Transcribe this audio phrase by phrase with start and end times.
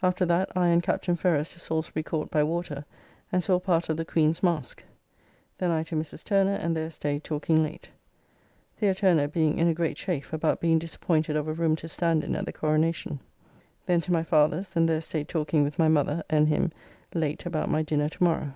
[0.00, 2.84] After that I and Captain Ferrers to Salisbury Court by water,
[3.32, 4.84] and saw part of the "Queene's Maske."
[5.58, 6.22] Then I to Mrs.
[6.22, 7.90] Turner, and there staid talking late.
[8.78, 8.94] The.
[8.94, 12.36] Turner being in a great chafe, about being disappointed of a room to stand in
[12.36, 13.18] at the Coronacion.
[13.86, 16.70] Then to my father's, and there staid talking with my mother and him
[17.12, 18.54] late about my dinner to morrow.